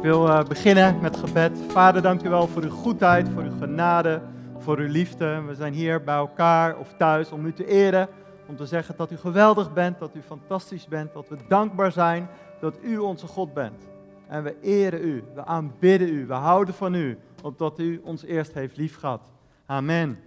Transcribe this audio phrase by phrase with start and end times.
[0.00, 1.58] Ik wil uh, beginnen met gebed.
[1.68, 4.22] Vader, dank u wel voor uw goedheid, voor uw genade,
[4.58, 5.42] voor uw liefde.
[5.46, 8.08] We zijn hier bij elkaar of thuis om u te eren,
[8.46, 12.28] om te zeggen dat u geweldig bent, dat u fantastisch bent, dat we dankbaar zijn
[12.60, 13.88] dat u onze God bent.
[14.28, 18.54] En we eren u, we aanbidden u, we houden van u, omdat u ons eerst
[18.54, 19.32] heeft liefgehad.
[19.66, 20.18] Amen.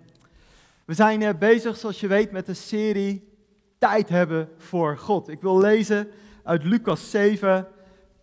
[0.85, 3.31] We zijn uh, bezig, zoals je weet, met de serie
[3.77, 5.29] Tijd hebben voor God.
[5.29, 6.07] Ik wil lezen
[6.43, 7.67] uit Lucas 7,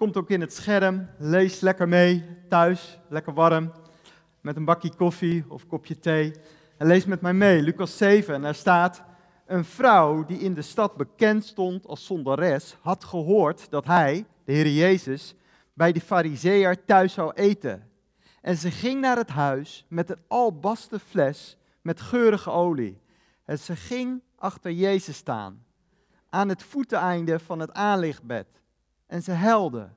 [0.00, 1.08] Komt ook in het scherm.
[1.18, 3.72] Lees lekker mee thuis, lekker warm.
[4.40, 6.34] Met een bakje koffie of kopje thee.
[6.76, 8.34] En lees met mij mee, Lucas 7.
[8.34, 9.02] En daar staat:
[9.46, 14.52] Een vrouw die in de stad bekend stond als zondares, had gehoord dat hij, de
[14.52, 15.34] Heer Jezus,
[15.74, 17.88] bij de Farizeeër thuis zou eten.
[18.40, 23.00] En ze ging naar het huis met een albaste fles met geurige olie.
[23.44, 25.64] En ze ging achter Jezus staan,
[26.30, 28.59] aan het voeteneinde van het aanlichtbed
[29.10, 29.88] en ze helde.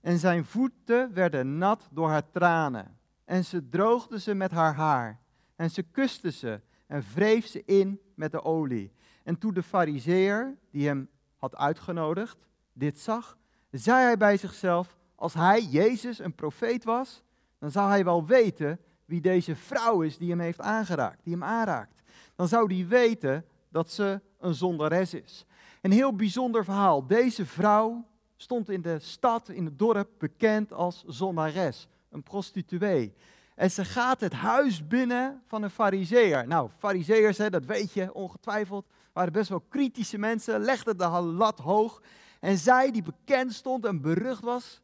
[0.00, 2.98] En zijn voeten werden nat door haar tranen.
[3.24, 5.20] En ze droogde ze met haar haar.
[5.56, 8.92] En ze kuste ze en wreef ze in met de olie.
[9.24, 12.36] En toen de fariseer, die hem had uitgenodigd,
[12.72, 13.38] dit zag,
[13.70, 17.22] zei hij bij zichzelf, als hij, Jezus, een profeet was,
[17.58, 21.44] dan zou hij wel weten wie deze vrouw is die hem heeft aangeraakt, die hem
[21.44, 22.02] aanraakt.
[22.36, 25.46] Dan zou hij weten dat ze een zondares is.
[25.80, 27.06] Een heel bijzonder verhaal.
[27.06, 28.08] Deze vrouw
[28.42, 33.14] stond in de stad, in het dorp, bekend als zondares, een prostituee.
[33.54, 36.46] En ze gaat het huis binnen van een fariseer.
[36.46, 42.02] Nou, fariseërs, dat weet je ongetwijfeld, waren best wel kritische mensen, legden de lat hoog.
[42.40, 44.82] En zij, die bekend stond en berucht was,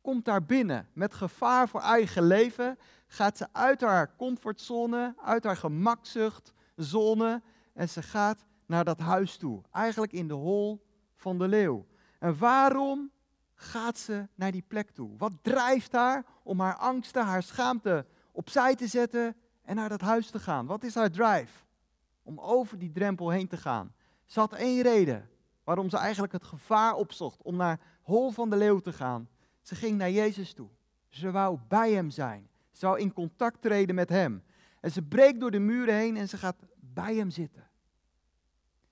[0.00, 0.88] komt daar binnen.
[0.92, 7.42] Met gevaar voor eigen leven gaat ze uit haar comfortzone, uit haar gemakzuchtzone.
[7.74, 9.62] En ze gaat naar dat huis toe.
[9.70, 11.86] Eigenlijk in de hol van de leeuw.
[12.22, 13.10] En waarom
[13.54, 15.16] gaat ze naar die plek toe?
[15.16, 20.30] Wat drijft haar om haar angsten, haar schaamte opzij te zetten en naar dat huis
[20.30, 20.66] te gaan?
[20.66, 21.64] Wat is haar drive
[22.22, 23.94] om over die drempel heen te gaan?
[24.24, 25.30] Ze had één reden
[25.64, 29.28] waarom ze eigenlijk het gevaar opzocht om naar Hol van de Leeuw te gaan.
[29.60, 30.68] Ze ging naar Jezus toe.
[31.08, 32.48] Ze wou bij hem zijn.
[32.70, 34.42] Ze wou in contact treden met hem.
[34.80, 37.70] En ze breekt door de muren heen en ze gaat bij hem zitten.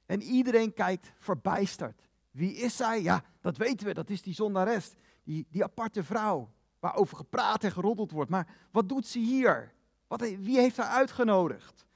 [0.07, 2.10] En iedereen kijkt verbijsterd.
[2.31, 3.03] Wie is zij?
[3.03, 4.93] Ja, dat weten we, dat is die zondares,
[5.23, 8.31] die, die aparte vrouw, waarover gepraat en geroddeld wordt.
[8.31, 9.73] Maar wat doet ze hier?
[10.07, 11.87] Wat, wie heeft haar uitgenodigd?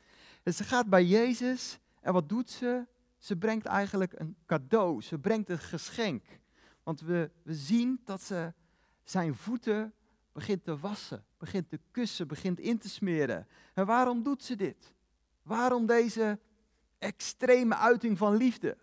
[0.42, 2.86] En ze gaat bij Jezus en wat doet ze?
[3.18, 6.24] Ze brengt eigenlijk een cadeau, ze brengt een geschenk.
[6.82, 8.52] Want we, we zien dat ze
[9.02, 9.94] zijn voeten
[10.32, 13.46] begint te wassen, begint te kussen, begint in te smeren.
[13.74, 14.92] En waarom doet ze dit?
[15.42, 16.38] Waarom deze
[16.98, 18.76] extreme uiting van liefde?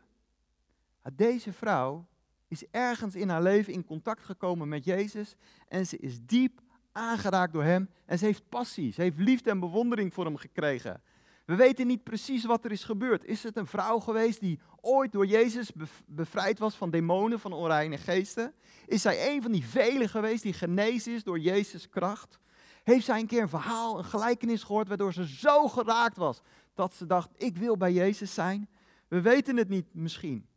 [1.13, 2.07] Deze vrouw
[2.47, 5.35] is ergens in haar leven in contact gekomen met Jezus
[5.67, 9.59] en ze is diep aangeraakt door hem en ze heeft passie, ze heeft liefde en
[9.59, 11.01] bewondering voor hem gekregen.
[11.45, 13.25] We weten niet precies wat er is gebeurd.
[13.25, 15.71] Is het een vrouw geweest die ooit door Jezus
[16.05, 18.53] bevrijd was van demonen, van onreine geesten?
[18.85, 22.39] Is zij een van die velen geweest die genezen is door Jezus' kracht?
[22.83, 26.41] Heeft zij een keer een verhaal, een gelijkenis gehoord waardoor ze zo geraakt was
[26.73, 28.69] dat ze dacht, ik wil bij Jezus zijn?
[29.07, 30.47] We weten het niet misschien.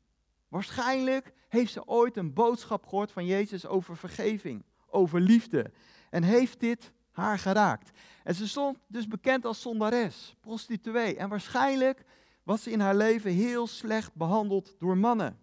[0.55, 5.71] Waarschijnlijk heeft ze ooit een boodschap gehoord van Jezus over vergeving, over liefde.
[6.11, 7.91] En heeft dit haar geraakt.
[8.25, 11.17] En ze stond dus bekend als zondares, prostituee.
[11.17, 12.05] En waarschijnlijk
[12.43, 15.39] was ze in haar leven heel slecht behandeld door mannen.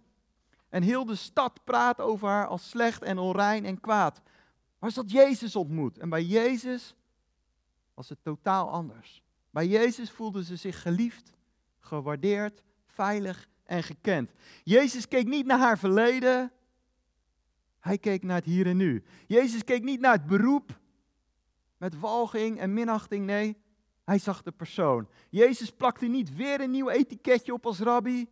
[0.70, 4.22] En heel de stad praat over haar als slecht en onrein en kwaad.
[4.80, 5.98] Maar ze had Jezus ontmoet.
[5.98, 6.96] En bij Jezus
[7.94, 9.24] was het totaal anders.
[9.50, 11.34] Bij Jezus voelde ze zich geliefd,
[11.80, 14.32] gewaardeerd, veilig en gekend.
[14.64, 16.52] Jezus keek niet naar haar verleden,
[17.80, 19.04] hij keek naar het hier en nu.
[19.28, 20.80] Jezus keek niet naar het beroep
[21.78, 23.58] met walging en minachting, nee,
[24.04, 25.08] hij zag de persoon.
[25.30, 28.30] Jezus plakte niet weer een nieuw etiketje op als rabbi.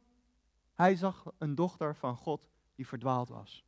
[0.74, 3.64] Hij zag een dochter van God die verdwaald was.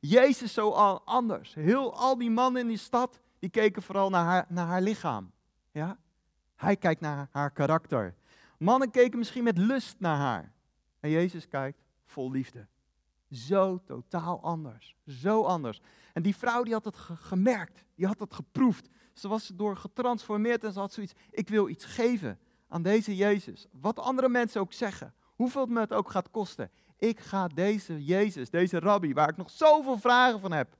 [0.00, 1.54] Jezus zo al anders.
[1.54, 5.32] Heel al die mannen in die stad, die keken vooral naar haar, naar haar lichaam.
[5.70, 5.98] Ja?
[6.56, 8.14] Hij kijkt naar haar karakter.
[8.58, 10.56] Mannen keken misschien met lust naar haar.
[11.00, 12.66] En Jezus kijkt vol liefde.
[13.30, 14.96] Zo totaal anders.
[15.06, 15.80] Zo anders.
[16.12, 17.84] En die vrouw die had het gemerkt.
[17.94, 18.88] Die had het geproefd.
[19.12, 21.12] Ze was door getransformeerd en ze had zoiets.
[21.30, 23.66] Ik wil iets geven aan deze Jezus.
[23.72, 25.14] Wat andere mensen ook zeggen.
[25.34, 26.70] Hoeveel het me het ook gaat kosten.
[26.96, 30.76] Ik ga deze Jezus, deze rabbi, waar ik nog zoveel vragen van heb.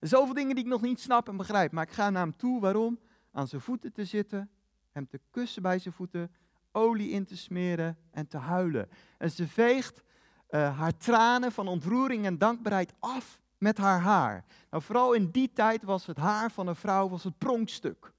[0.00, 1.72] Zoveel dingen die ik nog niet snap en begrijp.
[1.72, 2.60] Maar ik ga naar hem toe.
[2.60, 2.98] Waarom?
[3.32, 4.50] Aan zijn voeten te zitten.
[4.90, 6.30] Hem te kussen bij zijn voeten
[6.76, 8.88] olie in te smeren en te huilen.
[9.18, 10.02] En ze veegt
[10.50, 14.44] uh, haar tranen van ontroering en dankbaarheid af met haar haar.
[14.70, 18.12] Nou, vooral in die tijd was het haar van een vrouw was het pronkstuk.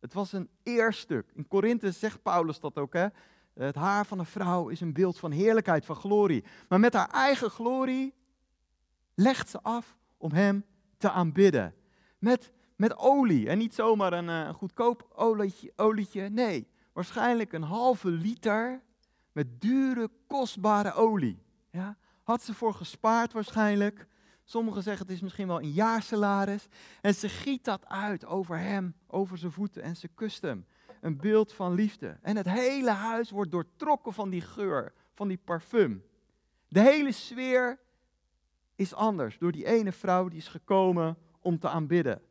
[0.00, 1.30] Het was een eerstuk.
[1.34, 2.92] In Korinthe zegt Paulus dat ook.
[2.92, 3.06] Hè?
[3.54, 6.44] Het haar van een vrouw is een beeld van heerlijkheid, van glorie.
[6.68, 8.14] Maar met haar eigen glorie
[9.14, 10.64] legt ze af om hem
[10.96, 11.74] te aanbidden.
[12.18, 13.48] Met, met olie.
[13.48, 16.28] En niet zomaar een, uh, goedkoop olietje, olietje.
[16.28, 18.82] Nee, waarschijnlijk een halve liter
[19.32, 21.42] met dure, kostbare olie.
[21.70, 21.96] Ja?
[22.22, 24.06] Had ze voor gespaard waarschijnlijk.
[24.44, 26.68] Sommigen zeggen het is misschien wel een jaarsalaris.
[27.00, 30.66] En ze giet dat uit over hem, over zijn voeten en ze kust hem.
[31.00, 32.18] Een beeld van liefde.
[32.22, 36.04] En het hele huis wordt doortrokken van die geur, van die parfum.
[36.68, 37.78] De hele sfeer
[38.74, 42.22] is anders door die ene vrouw die is gekomen om te aanbidden.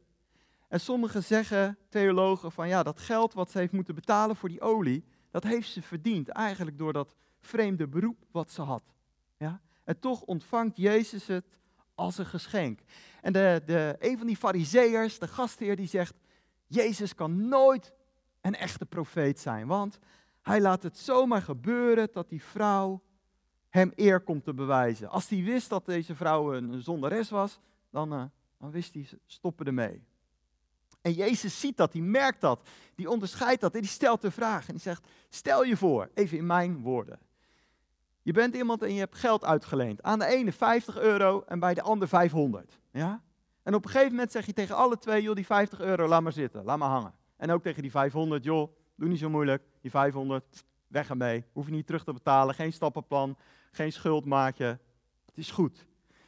[0.74, 4.62] En sommigen zeggen, theologen, van ja, dat geld wat ze heeft moeten betalen voor die
[4.62, 8.84] olie, dat heeft ze verdiend eigenlijk door dat vreemde beroep wat ze had.
[9.38, 9.62] Ja?
[9.84, 11.46] En toch ontvangt Jezus het
[11.96, 12.80] als een geschenk.
[13.22, 16.16] En de, de, een van die fariseërs, de gastheer, die zegt,
[16.68, 17.94] Jezus kan nooit
[18.42, 20.00] een echte profeet zijn, want
[20.42, 23.04] hij laat het zomaar gebeuren dat die vrouw
[23.70, 25.10] hem eer komt te bewijzen.
[25.10, 27.60] Als hij wist dat deze vrouw een zonderes was,
[27.90, 28.24] dan, uh,
[28.58, 30.12] dan wist hij, stoppen ermee.
[31.04, 34.68] En Jezus ziet dat, hij merkt dat, die onderscheidt dat en die stelt de vraag.
[34.68, 37.20] En die zegt, stel je voor, even in mijn woorden.
[38.22, 40.04] Je bent iemand en je hebt geld uitgeleend.
[40.04, 42.80] Aan de ene 50 euro en bij de ander 500.
[42.92, 43.22] Ja?
[43.64, 46.22] En op een gegeven moment zeg je tegen alle twee, joh, die 50 euro, laat
[46.22, 47.14] maar zitten, laat maar hangen.
[47.38, 51.46] En ook tegen die 500, joh, doe niet zo moeilijk, die 500, weg ermee.
[51.54, 53.38] Hoef je niet terug te betalen, geen stappenplan,
[53.72, 54.80] geen schuldmaatje.
[55.26, 55.86] Het is goed.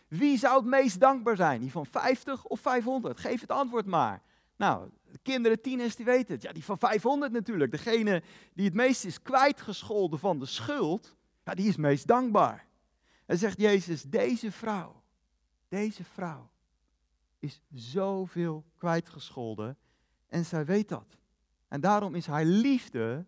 [0.07, 1.61] Wie zou het meest dankbaar zijn?
[1.61, 3.19] Die van 50 of 500?
[3.19, 4.21] Geef het antwoord maar.
[4.55, 6.43] Nou, de kinderen, tieners, die weten het.
[6.43, 7.71] Ja, die van 500 natuurlijk.
[7.71, 8.23] Degene
[8.53, 12.67] die het meest is kwijtgescholden van de schuld, ja, die is meest dankbaar.
[13.25, 15.03] En zegt Jezus, deze vrouw,
[15.67, 16.49] deze vrouw
[17.39, 19.77] is zoveel kwijtgescholden
[20.27, 21.17] en zij weet dat.
[21.67, 23.25] En daarom is haar liefde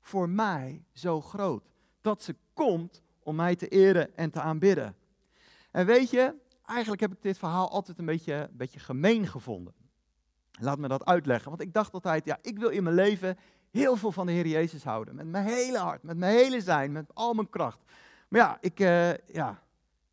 [0.00, 1.68] voor mij zo groot.
[2.00, 4.96] Dat ze komt om mij te eren en te aanbidden.
[5.70, 6.34] En weet je,
[6.64, 9.74] eigenlijk heb ik dit verhaal altijd een beetje, een beetje gemeen gevonden.
[10.58, 13.38] Laat me dat uitleggen, want ik dacht altijd, ja, ik wil in mijn leven
[13.70, 15.14] heel veel van de Heer Jezus houden.
[15.14, 17.78] Met mijn hele hart, met mijn hele zijn, met al mijn kracht.
[18.28, 19.62] Maar ja, ik, uh, ja,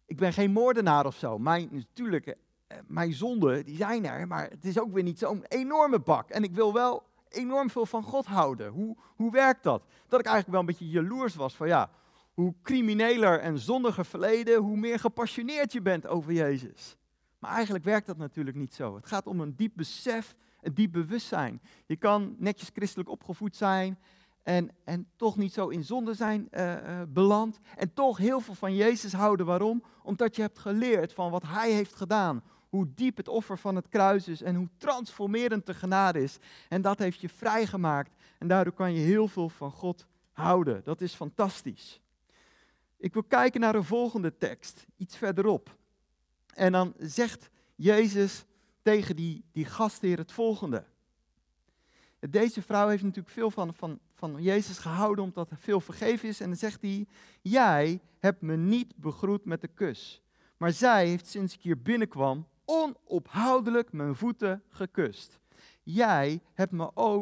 [0.06, 1.38] ik ben geen moordenaar of zo.
[1.38, 5.46] Mijn, natuurlijk, uh, mijn zonden, die zijn er, maar het is ook weer niet zo'n
[5.48, 6.30] enorme bak.
[6.30, 8.72] En ik wil wel enorm veel van God houden.
[8.72, 9.84] Hoe, hoe werkt dat?
[10.08, 11.90] Dat ik eigenlijk wel een beetje jaloers was van ja,
[12.34, 16.98] hoe crimineler en zondiger verleden, hoe meer gepassioneerd je bent over Jezus.
[17.44, 18.96] Maar eigenlijk werkt dat natuurlijk niet zo.
[18.96, 21.62] Het gaat om een diep besef, een diep bewustzijn.
[21.86, 24.00] Je kan netjes christelijk opgevoed zijn
[24.44, 27.60] en, en toch niet zo in zonde zijn uh, uh, beland.
[27.76, 29.46] En toch heel veel van Jezus houden.
[29.46, 29.84] Waarom?
[30.04, 32.44] Omdat je hebt geleerd van wat Hij heeft gedaan.
[32.70, 36.38] Hoe diep het offer van het kruis is en hoe transformerend de genade is.
[36.70, 38.12] En dat heeft je vrijgemaakt.
[38.38, 40.82] En daardoor kan je heel veel van God houden.
[40.84, 42.02] Dat is fantastisch.
[42.98, 45.82] Ik wil kijken naar de volgende tekst, iets verderop.
[46.54, 48.46] En dan zegt Jezus
[48.82, 50.84] tegen die, die gastheer het volgende.
[52.20, 56.40] Deze vrouw heeft natuurlijk veel van, van, van Jezus gehouden omdat er veel vergeven is.
[56.40, 57.08] En dan zegt hij,
[57.42, 60.22] jij hebt me niet begroet met de kus.
[60.58, 65.40] Maar zij heeft sinds ik hier binnenkwam onophoudelijk mijn voeten gekust.
[65.84, 66.72] Jij hebt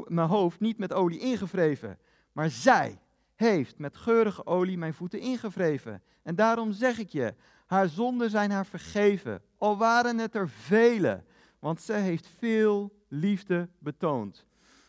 [0.08, 1.98] mijn hoofd niet met olie ingevreven,
[2.32, 3.02] maar zij
[3.36, 6.02] heeft met geurige olie mijn voeten ingevreven.
[6.24, 7.34] En daarom zeg ik je,
[7.72, 11.24] haar zonden zijn haar vergeven, al waren het er vele,
[11.60, 14.46] want zij heeft veel liefde betoond.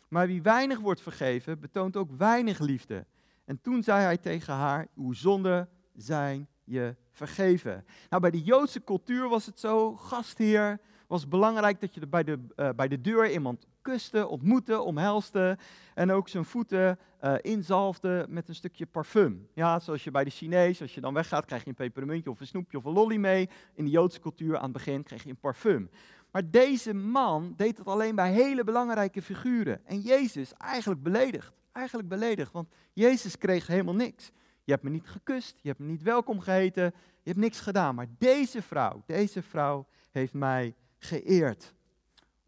[0.08, 3.06] Maar wie weinig wordt vergeven, betoont ook weinig liefde.
[3.44, 7.84] En toen zei hij tegen haar, uw zonden zijn je vergeven.
[8.08, 12.38] Nou, bij de Joodse cultuur was het zo, gastheer, was belangrijk dat je bij de,
[12.56, 15.58] uh, bij de deur iemand kuste, ontmoette, omhelste
[15.94, 19.48] en ook zijn voeten uh, inzalfde met een stukje parfum.
[19.54, 22.40] Ja, zoals je bij de Chinees, als je dan weggaat, krijg je een pepermuntje of
[22.40, 23.48] een snoepje of een lolly mee.
[23.74, 25.90] In de Joodse cultuur aan het begin kreeg je een parfum.
[26.30, 29.86] Maar deze man deed het alleen bij hele belangrijke figuren.
[29.86, 31.52] En Jezus eigenlijk beledigd.
[31.72, 34.30] Eigenlijk beledigd, want Jezus kreeg helemaal niks.
[34.64, 36.82] Je hebt me niet gekust, je hebt me niet welkom geheten,
[37.22, 37.94] je hebt niks gedaan.
[37.94, 41.74] Maar deze vrouw, deze vrouw heeft mij geëerd.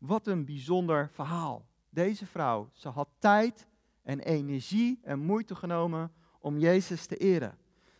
[0.06, 1.66] Wat een bijzonder verhaal.
[1.90, 3.68] Deze vrouw, ze had tijd
[4.02, 7.58] en energie en moeite genomen om Jezus te eren.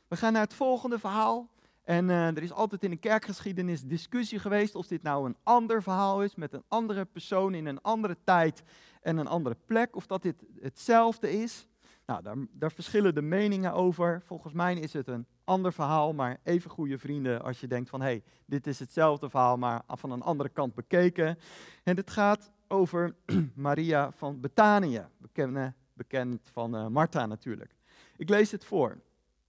[0.09, 1.51] We gaan naar het volgende verhaal.
[1.83, 5.83] En uh, er is altijd in de kerkgeschiedenis discussie geweest of dit nou een ander
[5.83, 8.63] verhaal is met een andere persoon in een andere tijd
[9.01, 11.67] en een andere plek, of dat dit hetzelfde is.
[12.07, 14.23] Nou, daar, daar verschillen de meningen over.
[14.25, 18.01] Volgens mij is het een ander verhaal, maar even goede vrienden als je denkt van
[18.01, 21.39] hé, hey, dit is hetzelfde verhaal, maar van een andere kant bekeken.
[21.83, 23.15] En het gaat over
[23.55, 27.75] Maria van Betanië, bekend, bekend van uh, Martha natuurlijk.
[28.17, 28.99] Ik lees het voor.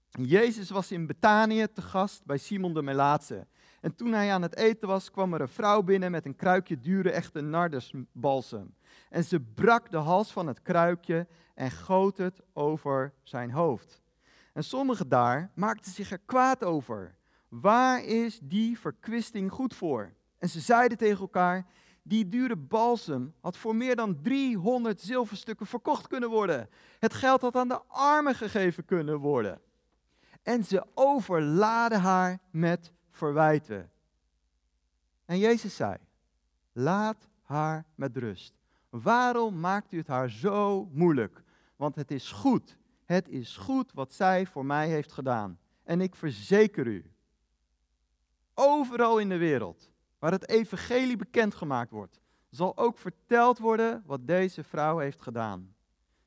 [0.10, 3.48] Jezus was in Betanië te gast bij Simon de Melaatse.
[3.82, 6.80] En toen hij aan het eten was, kwam er een vrouw binnen met een kruikje
[6.80, 8.76] dure echte nardusbalsem.
[9.10, 14.02] En ze brak de hals van het kruikje en goot het over zijn hoofd.
[14.54, 17.16] En sommigen daar maakten zich er kwaad over.
[17.50, 20.14] Waar is die verkwisting goed voor?
[20.38, 21.66] En ze zeiden tegen elkaar,
[22.04, 26.70] die dure balsem had voor meer dan 300 zilverstukken verkocht kunnen worden.
[27.00, 29.62] Het geld had aan de armen gegeven kunnen worden.
[30.44, 33.92] En ze overladen haar met verwijten.
[35.26, 35.98] En Jezus zei,
[36.72, 38.54] laat haar met rust.
[38.90, 41.44] Waarom maakt u het haar zo moeilijk?
[41.76, 42.78] Want het is goed.
[43.06, 45.60] Het is goed wat zij voor mij heeft gedaan.
[45.84, 47.12] En ik verzeker u,
[48.54, 54.64] overal in de wereld waar het evangelie bekendgemaakt wordt, zal ook verteld worden wat deze
[54.64, 55.76] vrouw heeft gedaan.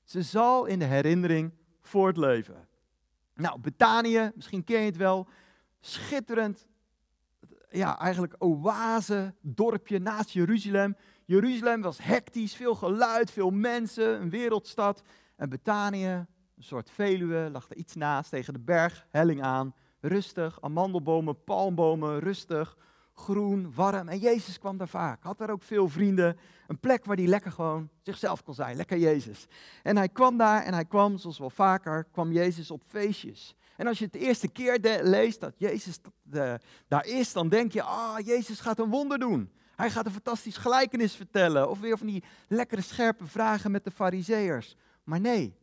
[0.05, 2.69] Ze zal in de herinnering voortleven.
[3.35, 5.29] Nou, Betanië, misschien ken je het wel,
[5.81, 6.67] schitterend,
[7.71, 10.97] ja, eigenlijk oase, dorpje naast Jeruzalem.
[11.25, 15.03] Jeruzalem was hectisch, veel geluid, veel mensen, een wereldstad.
[15.39, 16.27] En Betanië,
[16.57, 19.75] een soort Veluwe, lag er iets naast, tegen de berg, helling aan.
[20.01, 22.77] Rustig, amandelbomen, palmbomen, rustig,
[23.15, 24.09] groen, warm.
[24.09, 26.39] En Jezus kwam daar vaak, had daar ook veel vrienden.
[26.67, 29.47] Een plek waar hij lekker gewoon zichzelf kon zijn, lekker Jezus.
[29.83, 33.55] En hij kwam daar en hij kwam, zoals wel vaker, kwam Jezus op feestjes.
[33.77, 35.99] En als je het de eerste keer leest dat Jezus
[36.89, 39.53] daar is, dan denk je, ah, Jezus gaat een wonder doen.
[39.77, 41.71] Hij gaat een fantastisch gelijkenis vertellen.
[41.71, 44.77] Of weer van die lekkere scherpe vragen met de fariseërs.
[45.09, 45.55] Maar nee,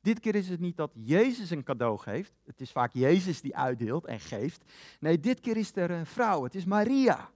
[0.00, 2.32] dit keer is het niet dat Jezus een cadeau geeft.
[2.44, 4.64] Het is vaak Jezus die uitdeelt en geeft.
[5.00, 6.44] Nee, dit keer is er een vrouw.
[6.44, 7.30] Het is Maria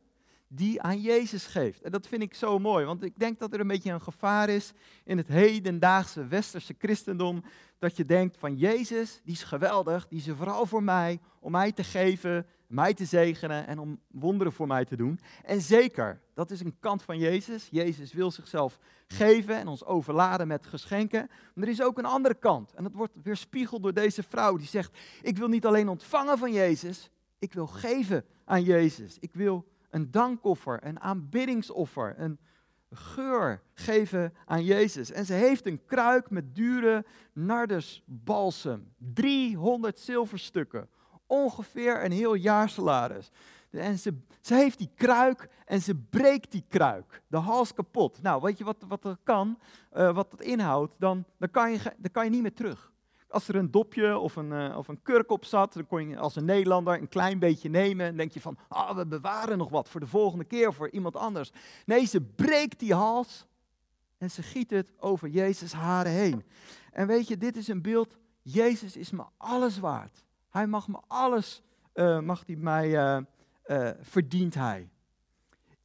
[0.48, 1.82] die aan Jezus geeft.
[1.82, 4.48] En dat vind ik zo mooi, want ik denk dat er een beetje een gevaar
[4.48, 4.72] is
[5.04, 7.44] in het hedendaagse westerse christendom.
[7.78, 11.72] Dat je denkt van Jezus, die is geweldig, die is vooral voor mij, om mij
[11.72, 15.20] te geven, mij te zegenen en om wonderen voor mij te doen.
[15.44, 17.68] En zeker, dat is een kant van Jezus.
[17.70, 21.30] Jezus wil zichzelf geven en ons overladen met geschenken.
[21.54, 22.74] Maar er is ook een andere kant.
[22.74, 26.52] En dat wordt weerspiegeld door deze vrouw die zegt, ik wil niet alleen ontvangen van
[26.52, 29.16] Jezus, ik wil geven aan Jezus.
[29.20, 32.38] Ik wil een dankoffer, een aanbiddingsoffer, een
[32.90, 35.10] geur geven aan Jezus.
[35.10, 38.92] En ze heeft een kruik met dure nardusbalsem.
[38.96, 40.88] 300 zilverstukken.
[41.26, 43.30] Ongeveer een heel jaarsalaris.
[43.70, 47.22] En ze, ze heeft die kruik en ze breekt die kruik.
[47.26, 48.22] De hals kapot.
[48.22, 49.58] Nou, weet je wat, wat er kan,
[49.96, 50.94] uh, wat dat inhoudt?
[50.98, 52.92] Dan, dan, kan je, dan kan je niet meer terug.
[53.28, 56.18] Als er een dopje of een, uh, of een kurk op zat, dan kon je
[56.18, 58.06] als een Nederlander een klein beetje nemen.
[58.06, 61.16] En denk je van, ah, we bewaren nog wat voor de volgende keer, voor iemand
[61.16, 61.52] anders.
[61.86, 63.46] Nee, ze breekt die hals
[64.18, 66.44] en ze giet het over Jezus' haren heen.
[66.92, 70.24] En weet je, dit is een beeld, Jezus is me alles waard.
[70.48, 71.62] Hij mag me alles,
[71.94, 72.90] uh, mag hij mij,
[73.66, 74.88] uh, verdient hij.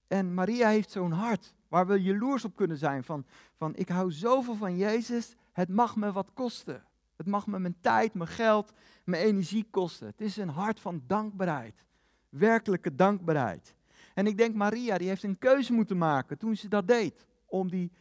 [0.07, 4.11] En Maria heeft zo'n hart waar we jaloers op kunnen zijn van, van ik hou
[4.11, 6.83] zoveel van Jezus, het mag me wat kosten.
[7.15, 10.07] Het mag me mijn tijd, mijn geld, mijn energie kosten.
[10.07, 11.85] Het is een hart van dankbaarheid.
[12.29, 13.75] Werkelijke dankbaarheid.
[14.13, 17.25] En ik denk, Maria, die heeft een keuze moeten maken toen ze dat deed.
[17.45, 17.91] Om die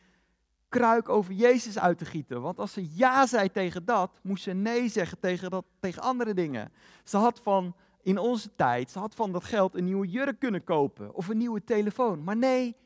[0.68, 2.40] kruik over Jezus uit te gieten.
[2.40, 6.34] Want als ze ja zei tegen dat, moest ze nee zeggen tegen, dat, tegen andere
[6.34, 6.72] dingen.
[7.04, 10.64] Ze had van, in onze tijd, ze had van dat geld een nieuwe jurk kunnen
[10.64, 11.14] kopen.
[11.14, 12.24] Of een nieuwe telefoon.
[12.24, 12.76] Maar nee,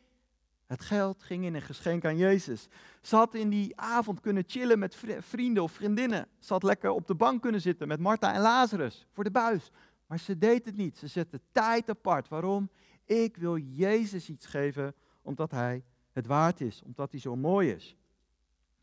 [0.67, 2.69] het geld ging in een geschenk aan Jezus.
[3.03, 6.29] Ze had in die avond kunnen chillen met vrienden of vriendinnen.
[6.39, 9.71] Ze had lekker op de bank kunnen zitten met Martha en Lazarus voor de buis.
[10.07, 10.99] Maar ze deed het niet.
[10.99, 12.29] Ze zette tijd apart.
[12.29, 12.71] Waarom?
[13.05, 17.97] Ik wil Jezus iets geven omdat hij het waard is, omdat hij zo mooi is.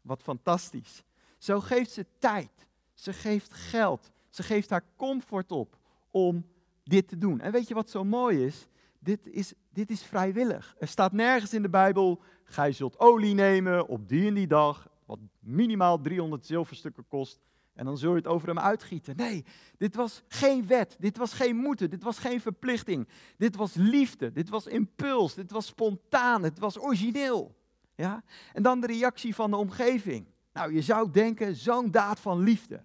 [0.01, 1.03] Wat fantastisch.
[1.37, 2.67] Zo geeft ze tijd.
[2.93, 4.11] Ze geeft geld.
[4.29, 5.77] Ze geeft haar comfort op
[6.11, 6.45] om
[6.83, 7.39] dit te doen.
[7.39, 8.67] En weet je wat zo mooi is?
[9.03, 10.75] Dit is, dit is vrijwillig.
[10.79, 14.89] Er staat nergens in de Bijbel, gij zult olie nemen op die en die dag,
[15.05, 17.39] wat minimaal 300 zilverstukken kost,
[17.73, 19.15] en dan zul je het over hem uitgieten.
[19.15, 19.45] Nee,
[19.77, 23.07] dit was geen wet, dit was geen moeten, dit was geen verplichting.
[23.37, 27.55] Dit was liefde, dit was impuls, dit was spontaan, het was origineel.
[27.95, 28.23] Ja?
[28.53, 30.25] En dan de reactie van de omgeving.
[30.53, 32.83] Nou, je zou denken, zo'n daad van liefde.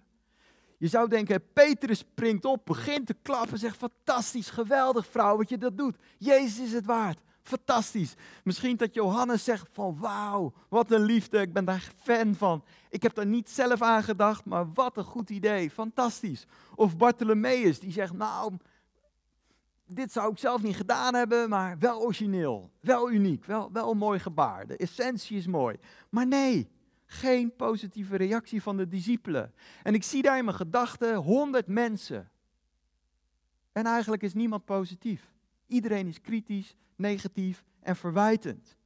[0.79, 5.57] Je zou denken, Petrus springt op, begint te klappen, zegt fantastisch, geweldig vrouw wat je
[5.57, 5.95] dat doet.
[6.17, 7.19] Jezus is het waard.
[7.43, 8.15] Fantastisch.
[8.43, 12.63] Misschien dat Johannes zegt van wauw, wat een liefde, ik ben daar fan van.
[12.89, 16.45] Ik heb daar niet zelf aan gedacht, maar wat een goed idee, fantastisch.
[16.75, 18.53] Of Bartholomeus die zegt nou,
[19.85, 23.97] dit zou ik zelf niet gedaan hebben, maar wel origineel, wel uniek, wel, wel een
[23.97, 24.67] mooi gebaar.
[24.67, 25.77] De essentie is mooi.
[26.09, 26.69] Maar nee,
[27.11, 29.53] geen positieve reactie van de discipelen.
[29.83, 32.31] En ik zie daar in mijn gedachten honderd mensen.
[33.71, 35.33] En eigenlijk is niemand positief.
[35.67, 38.77] Iedereen is kritisch, negatief en verwijtend.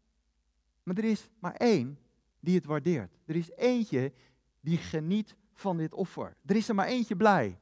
[0.84, 2.00] Maar er is maar één
[2.39, 3.18] die het waardeert.
[3.25, 4.13] Er is eentje
[4.60, 6.36] die geniet van dit offer.
[6.46, 7.60] Er is er maar eentje blij.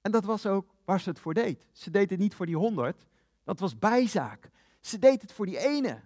[0.00, 1.66] En dat was ook waar ze het voor deed.
[1.72, 3.06] Ze deed het niet voor die honderd,
[3.44, 4.50] dat was bijzaak.
[4.80, 6.00] Ze deed het voor die ene.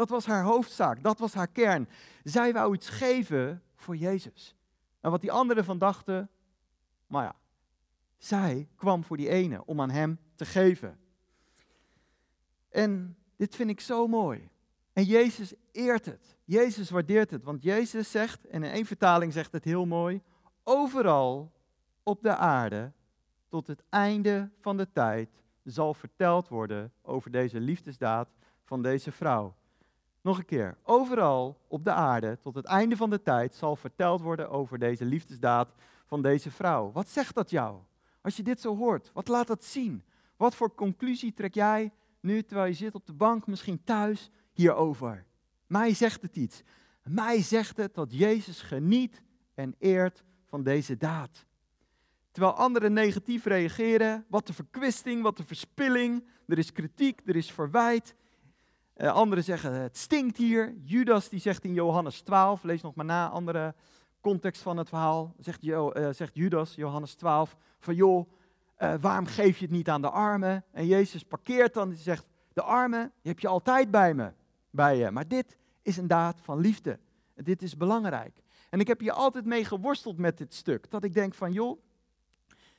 [0.00, 1.88] Dat was haar hoofdzaak, dat was haar kern.
[2.22, 4.56] Zij wou iets geven voor Jezus.
[5.00, 6.30] En wat die anderen van dachten,
[7.06, 7.34] maar ja,
[8.18, 10.98] zij kwam voor die ene om aan hem te geven.
[12.68, 14.50] En dit vind ik zo mooi.
[14.92, 16.36] En Jezus eert het.
[16.44, 17.44] Jezus waardeert het.
[17.44, 20.22] Want Jezus zegt, en in één vertaling zegt het heel mooi,
[20.62, 21.52] overal
[22.02, 22.92] op de aarde
[23.48, 28.28] tot het einde van de tijd zal verteld worden over deze liefdesdaad
[28.64, 29.58] van deze vrouw.
[30.22, 34.20] Nog een keer, overal op de aarde tot het einde van de tijd zal verteld
[34.20, 35.74] worden over deze liefdesdaad
[36.06, 36.92] van deze vrouw.
[36.92, 37.78] Wat zegt dat jou?
[38.20, 40.04] Als je dit zo hoort, wat laat dat zien?
[40.36, 45.26] Wat voor conclusie trek jij nu terwijl je zit op de bank, misschien thuis, hierover?
[45.66, 46.62] Mij zegt het iets.
[47.02, 49.22] Mij zegt het dat Jezus geniet
[49.54, 51.46] en eert van deze daad.
[52.30, 57.52] Terwijl anderen negatief reageren, wat de verkwisting, wat de verspilling, er is kritiek, er is
[57.52, 58.14] verwijt.
[59.00, 60.74] Uh, anderen zeggen het stinkt hier.
[60.84, 63.74] Judas die zegt in Johannes 12, lees nog maar na, andere
[64.20, 68.30] context van het verhaal, zegt, uh, zegt Judas, Johannes 12, van joh,
[68.78, 70.64] uh, waarom geef je het niet aan de armen?
[70.72, 74.32] En Jezus parkeert dan en zegt, de armen die heb je altijd bij me,
[74.70, 75.10] bij je.
[75.10, 76.98] Maar dit is een daad van liefde.
[77.34, 78.42] Dit is belangrijk.
[78.70, 80.90] En ik heb hier altijd mee geworsteld met dit stuk.
[80.90, 81.80] Dat ik denk van joh,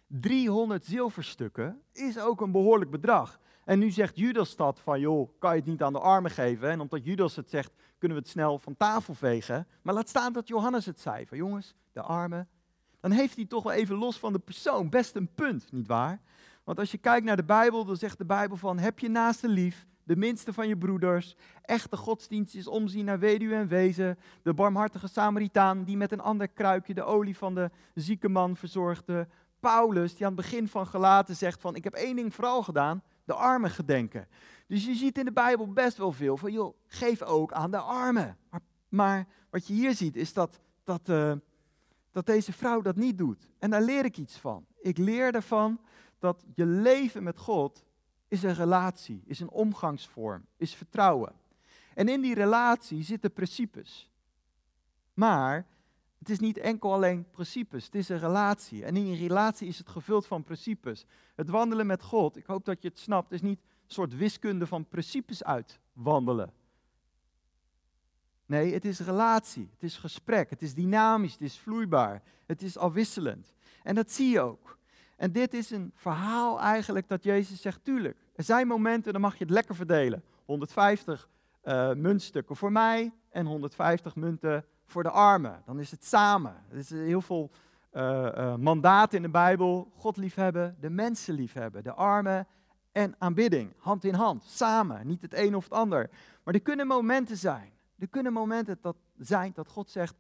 [0.08, 3.40] 300 zilverstukken is ook een behoorlijk bedrag.
[3.72, 6.70] En nu zegt Judas dat van, joh, kan je het niet aan de armen geven?
[6.70, 9.68] En omdat Judas het zegt, kunnen we het snel van tafel vegen.
[9.82, 12.48] Maar laat staan dat Johannes het zei, van jongens, de armen.
[13.00, 16.22] Dan heeft hij toch wel even los van de persoon best een punt, nietwaar?
[16.64, 19.48] Want als je kijkt naar de Bijbel, dan zegt de Bijbel van, heb je naaste
[19.48, 21.36] lief, de minste van je broeders.
[21.62, 24.18] Echte godsdienst is omzien naar weduwe en wezen.
[24.44, 29.28] De barmhartige Samaritaan die met een ander kruikje de olie van de zieke man verzorgde.
[29.60, 33.04] Paulus, die aan het begin van Gelaten zegt van, ik heb één ding vooral gedaan,
[33.32, 34.28] de armen gedenken.
[34.68, 37.78] Dus je ziet in de Bijbel best wel veel van, joh, geef ook aan de
[37.78, 38.38] armen.
[38.50, 41.34] Maar, maar wat je hier ziet is dat, dat, uh,
[42.12, 43.48] dat deze vrouw dat niet doet.
[43.60, 44.66] En daar leer ik iets van.
[44.80, 45.82] Ik leer ervan
[46.20, 47.86] dat je leven met God
[48.28, 51.34] is een relatie, is een omgangsvorm, is vertrouwen.
[51.94, 54.12] En in die relatie zitten principes.
[55.14, 55.68] Maar
[56.22, 58.86] het is niet enkel alleen principes, het is een relatie.
[58.86, 61.06] En in een relatie is het gevuld van principes.
[61.36, 64.68] Het wandelen met God, ik hoop dat je het snapt, is niet een soort wiskunde
[64.68, 66.54] van principes uitwandelen.
[68.46, 72.78] Nee, het is relatie, het is gesprek, het is dynamisch, het is vloeibaar, het is
[72.78, 73.54] afwisselend.
[73.84, 74.78] En dat zie je ook.
[75.16, 79.38] En dit is een verhaal eigenlijk dat Jezus zegt, tuurlijk, er zijn momenten, dan mag
[79.38, 80.24] je het lekker verdelen.
[80.46, 81.30] 150
[81.64, 85.62] uh, muntstukken voor mij en 150 munten voor de armen.
[85.66, 86.56] Dan is het samen.
[86.70, 87.52] Er is heel veel
[87.94, 89.92] uh, mandaten in de Bijbel.
[89.96, 92.48] God liefhebben, de mensen liefhebben, de armen
[92.92, 93.74] en aanbidding.
[93.78, 95.08] Hand in hand, samen.
[95.08, 96.10] Niet het een of het ander.
[96.44, 97.72] Maar er kunnen momenten zijn.
[97.98, 100.16] Er kunnen momenten dat zijn dat God zegt,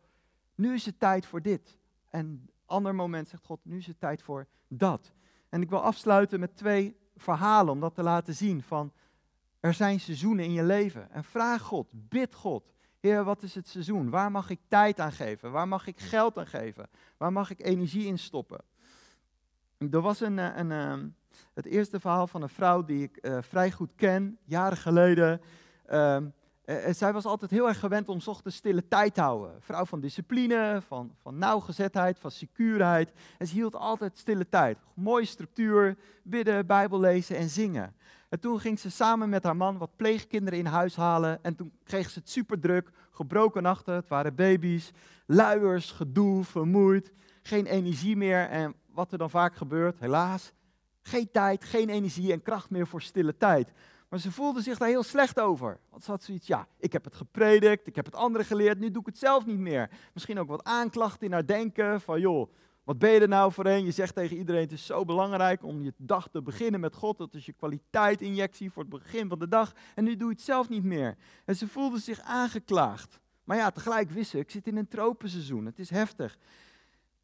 [0.56, 1.78] nu is het tijd voor dit.
[2.10, 5.14] En ander moment zegt God, nu is het tijd voor dat.
[5.50, 8.92] En ik wil afsluiten met twee verhalen om dat te laten zien van
[9.60, 11.12] er zijn seizoenen in je leven.
[11.12, 12.74] En vraag God, bid God.
[13.02, 14.10] Heer, wat is het seizoen?
[14.10, 15.52] Waar mag ik tijd aan geven?
[15.52, 16.90] Waar mag ik geld aan geven?
[17.18, 18.62] Waar mag ik energie in stoppen?
[19.78, 23.18] Er was een, eh, een, een eh, het eerste verhaal van een vrouw die ik
[23.22, 25.42] uh, vrij goed ken, jaren geleden.
[26.72, 29.56] Uh, zij was altijd heel erg gewend om ochtends stille tijd te houden.
[29.60, 33.12] Vrouw van discipline, van, van nauwgezetheid, van secuurheid.
[33.38, 34.78] En ze hield altijd stille tijd.
[34.94, 37.96] Mooie structuur, bidden, bijbel lezen en zingen.
[38.30, 41.44] En toen ging ze samen met haar man wat pleegkinderen in huis halen.
[41.44, 44.92] En toen kreeg ze het super druk, gebroken nachten, het waren baby's,
[45.26, 48.50] luiers, gedoe, vermoeid, geen energie meer.
[48.50, 50.52] En wat er dan vaak gebeurt, helaas,
[51.02, 53.72] geen tijd, geen energie en kracht meer voor stille tijd.
[54.12, 55.80] Maar ze voelde zich daar heel slecht over.
[55.90, 58.92] Want ze had zoiets, ja, ik heb het gepredikt, ik heb het anderen geleerd, nu
[58.92, 59.90] doe ik het zelf niet meer.
[60.14, 62.52] Misschien ook wat aanklachten in haar denken van, joh,
[62.84, 63.86] Wat ben je er nou voor een?
[63.86, 67.18] Je zegt tegen iedereen, het is zo belangrijk om je dag te beginnen met God.
[67.18, 69.74] Dat is je kwaliteitinjectie voor het begin van de dag.
[69.96, 71.18] En nu doe je het zelf niet meer.
[71.46, 73.20] En ze voelden zich aangeklaagd.
[73.44, 75.66] Maar ja, tegelijk wisten ze, ik zit in een tropenseizoen.
[75.66, 76.38] Het is heftig.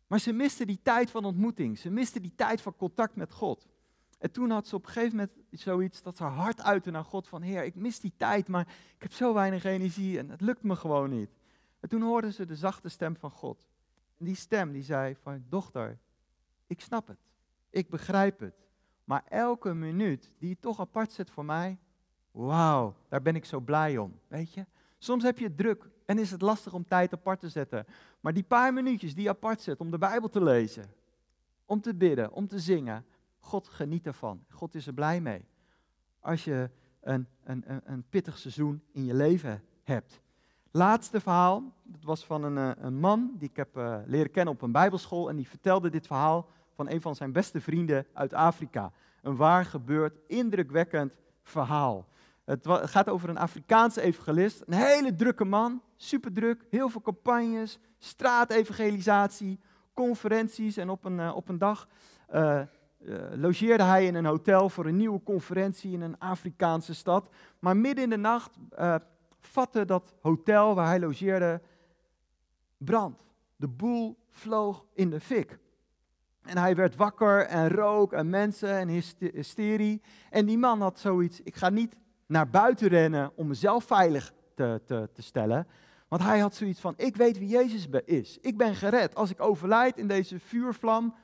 [0.07, 1.77] Maar ze misten die tijd van ontmoeting.
[1.77, 3.67] Ze misten die tijd van contact met God.
[4.17, 7.27] En toen had ze op een gegeven moment zoiets dat ze hart uitte naar God
[7.27, 10.63] van Heer, ik mis die tijd, maar ik heb zo weinig energie en het lukt
[10.63, 11.29] me gewoon niet.
[11.79, 13.65] En toen hoorden ze de zachte stem van God.
[14.17, 15.99] En die stem die zei van dochter,
[16.67, 17.19] ik snap het,
[17.69, 18.55] ik begrijp het,
[19.03, 21.77] maar elke minuut die je toch apart zet voor mij,
[22.31, 24.65] wauw, daar ben ik zo blij om, weet je.
[24.97, 27.85] Soms heb je druk en is het lastig om tijd apart te zetten.
[28.19, 30.93] Maar die paar minuutjes die je apart zet om de Bijbel te lezen,
[31.65, 33.05] om te bidden, om te zingen,
[33.47, 34.45] God geniet ervan.
[34.49, 35.45] God is er blij mee.
[36.19, 36.69] Als je
[37.01, 40.21] een, een, een pittig seizoen in je leven hebt.
[40.71, 44.53] Laatste verhaal, dat was van een, eh, een man die ik heb uh, leren kennen
[44.53, 45.29] op een bijbelschool.
[45.29, 48.91] En die vertelde dit verhaal van een van zijn beste vrienden uit Afrika.
[49.21, 52.07] Een waar gebeurd, indrukwekkend verhaal.
[52.45, 54.63] Het, gaat over een Afrikaanse evangelist.
[54.65, 59.59] Een hele drukke man, super druk, heel veel campagnes, straatevangelisatie,
[59.93, 60.77] conferenties.
[60.77, 61.87] En op een, uh, op een dag
[63.35, 67.29] logeerde hij in een hotel voor een nieuwe conferentie in een Afrikaanse stad.
[67.59, 68.95] Maar midden in de nacht uh,
[69.39, 71.61] vatte dat hotel waar hij logeerde
[72.77, 73.25] brand.
[73.55, 75.59] De boel vloog in de fik.
[76.41, 78.87] En hij werd wakker en rook en mensen en
[79.33, 80.01] hysterie.
[80.29, 84.81] En die man had zoiets, ik ga niet naar buiten rennen om mezelf veilig te,
[84.85, 85.67] te, te stellen.
[86.07, 88.37] Want hij had zoiets van, ik weet wie Jezus is.
[88.41, 89.15] Ik ben gered.
[89.15, 91.15] Als ik overlijd in deze vuurvlam,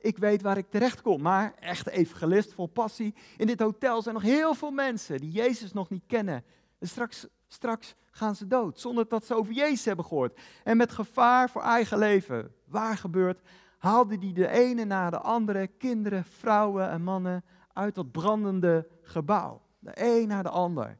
[0.00, 1.22] ik weet waar ik terecht kom.
[1.22, 3.14] Maar echt evangelist, vol passie.
[3.36, 6.44] In dit hotel zijn nog heel veel mensen die Jezus nog niet kennen.
[6.78, 10.40] En straks, straks gaan ze dood, zonder dat ze over Jezus hebben gehoord.
[10.64, 13.40] En met gevaar voor eigen leven, waar gebeurt,
[13.78, 19.62] haalde die de ene na de andere, kinderen, vrouwen en mannen, uit dat brandende gebouw.
[19.78, 20.98] De een na de ander.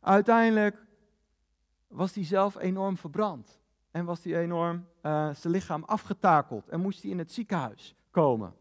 [0.00, 0.86] Uiteindelijk
[1.88, 3.58] was hij zelf enorm verbrand.
[3.90, 6.68] En was hij enorm uh, zijn lichaam afgetakeld.
[6.68, 8.54] En moest hij in het ziekenhuis komen.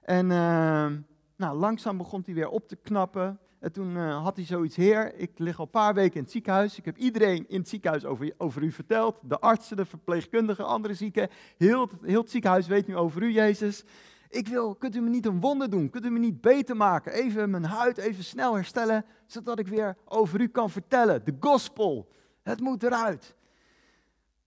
[0.00, 0.90] En uh,
[1.36, 3.38] nou, langzaam begon hij weer op te knappen.
[3.58, 6.30] En toen uh, had hij zoiets, heer, ik lig al een paar weken in het
[6.30, 6.78] ziekenhuis.
[6.78, 9.18] Ik heb iedereen in het ziekenhuis over, over u verteld.
[9.22, 11.28] De artsen, de verpleegkundigen, andere zieken.
[11.56, 13.84] Heel, heel het ziekenhuis weet nu over u, Jezus.
[14.28, 15.90] Ik wil, kunt u me niet een wonder doen?
[15.90, 17.12] Kunt u me niet beter maken?
[17.12, 21.24] Even mijn huid even snel herstellen, zodat ik weer over u kan vertellen.
[21.24, 22.08] De gospel,
[22.42, 23.34] het moet eruit.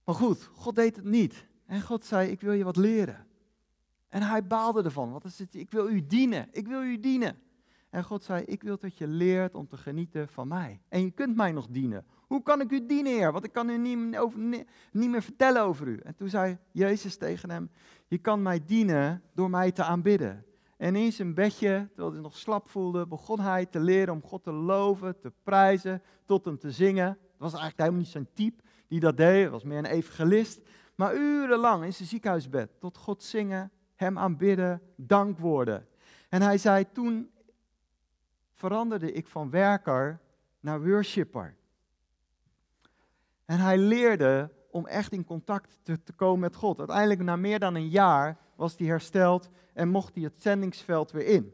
[0.04, 1.48] Maar goed, God deed het niet.
[1.66, 3.26] En God zei, ik wil je wat leren.
[4.16, 7.38] En hij baalde ervan, want is het, ik wil u dienen, ik wil u dienen.
[7.90, 10.82] En God zei, ik wil dat je leert om te genieten van mij.
[10.90, 12.06] En je kunt mij nog dienen.
[12.28, 13.32] Hoe kan ik u dienen, Heer?
[13.32, 14.40] Want ik kan u niet, over,
[14.92, 16.00] niet meer vertellen over u.
[16.04, 17.70] En toen zei Jezus tegen hem,
[18.08, 20.46] je kan mij dienen door mij te aanbidden.
[20.78, 24.44] En in zijn bedje, terwijl hij nog slap voelde, begon hij te leren om God
[24.44, 27.08] te loven, te prijzen, tot hem te zingen.
[27.08, 30.62] Het was eigenlijk helemaal niet zijn type die dat deed, hij was meer een evangelist.
[30.96, 35.88] Maar urenlang in zijn ziekenhuisbed tot God zingen, hem aanbidden, dankwoorden.
[36.30, 37.32] En hij zei, toen
[38.54, 40.20] veranderde ik van werker
[40.60, 41.56] naar worshipper.
[43.46, 46.78] En hij leerde om echt in contact te, komen met God.
[46.80, 51.26] Uiteindelijk, na meer dan een jaar, was hij hersteld en mocht hij het zendingsveld weer
[51.26, 51.54] in.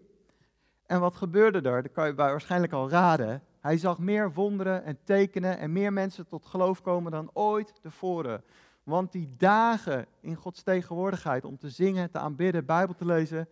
[0.86, 1.82] En wat gebeurde er?
[1.82, 3.44] Dat kan je waarschijnlijk al raden.
[3.60, 8.44] Hij zag meer wonderen en tekenen en meer mensen tot geloof komen dan ooit tevoren.
[8.92, 13.48] Want die dagen in Gods tegenwoordigheid om te zingen, te aanbidden, Bijbel te lezen,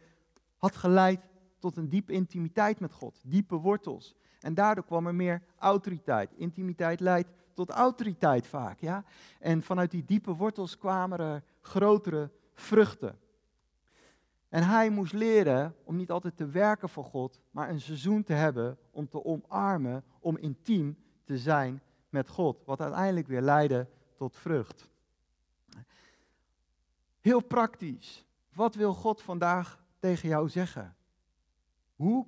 [0.57, 1.19] had geleid
[1.59, 4.15] tot een diepe intimiteit met God, diepe wortels.
[4.39, 6.33] En daardoor kwam er meer autoriteit.
[6.35, 9.03] Intimiteit leidt tot autoriteit vaak, ja.
[9.39, 13.19] En vanuit die diepe wortels kwamen er grotere vruchten.
[14.49, 18.33] En hij moest leren om niet altijd te werken voor God, maar een seizoen te
[18.33, 22.63] hebben om te omarmen, om intiem te zijn met God.
[22.65, 24.88] Wat uiteindelijk weer leidde tot vrucht.
[27.29, 28.25] Heel praktisch.
[28.53, 30.95] Wat wil God vandaag tegen jou zeggen?
[31.95, 32.25] Hoe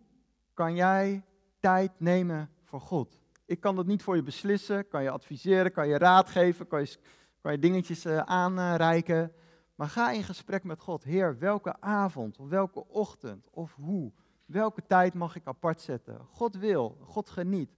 [0.54, 1.24] kan jij
[1.60, 3.20] tijd nemen voor God?
[3.46, 6.82] Ik kan dat niet voor je beslissen, kan je adviseren, kan je raad geven, kan
[6.82, 6.98] je,
[7.42, 9.34] kan je dingetjes uh, aanreiken.
[9.76, 11.04] Maar ga in gesprek met God.
[11.04, 14.12] Heer, welke avond, of welke ochtend, of hoe,
[14.46, 16.28] welke tijd mag ik apart zetten?
[16.32, 17.70] God wil, God geniet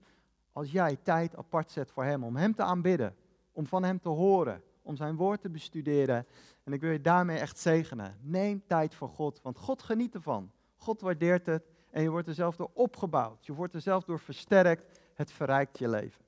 [0.52, 3.16] als jij tijd apart zet voor Hem, om Hem te aanbidden,
[3.52, 6.26] om van Hem te horen, om Zijn woord te bestuderen.
[6.64, 8.18] En ik wil je daarmee echt zegenen.
[8.20, 10.52] Neem tijd voor God, want God geniet ervan.
[10.76, 13.46] God waardeert het en je wordt er zelf door opgebouwd.
[13.46, 15.00] Je wordt er zelf door versterkt.
[15.14, 16.24] Het verrijkt je leven.